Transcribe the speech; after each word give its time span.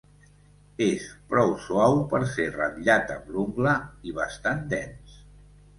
És 0.85 1.03
prou 1.33 1.53
suau 1.67 1.99
per 2.15 2.23
ser 2.33 2.49
ratllat 2.57 3.15
amb 3.19 3.31
l'ungla 3.35 3.79
i 4.13 4.19
bastant 4.23 4.67
dens. 4.75 5.23